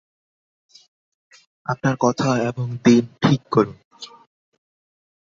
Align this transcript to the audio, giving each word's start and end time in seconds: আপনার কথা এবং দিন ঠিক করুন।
আপনার 1.65 1.95
কথা 1.99 2.29
এবং 2.43 2.65
দিন 2.83 3.03
ঠিক 3.21 3.41
করুন। 3.51 3.77